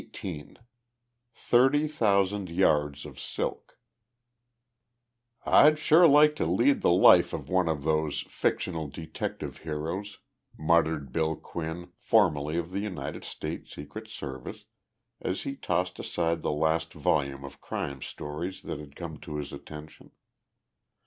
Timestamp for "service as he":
14.07-15.55